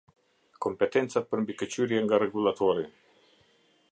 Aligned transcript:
Kompetencat 0.65 1.27
për 1.33 1.43
mbikëqyrje 1.43 2.01
nga 2.07 2.21
Rregullatori. 2.23 2.89